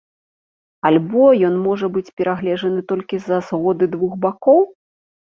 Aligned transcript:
Альбо 0.89 1.25
ён 1.49 1.59
можа 1.65 1.89
быць 1.97 2.09
перагледжаны 2.21 2.81
толькі 2.91 3.19
са 3.25 3.37
згоды 3.49 3.89
двух 3.97 4.15
бакоў? 4.23 4.59